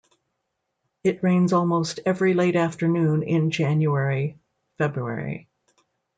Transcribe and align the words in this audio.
It 1.03 1.21
rains 1.21 1.53
almost 1.53 1.99
every 2.07 2.33
late 2.33 2.55
afternoon 2.55 3.21
in 3.21 3.51
January-February. 3.51 5.47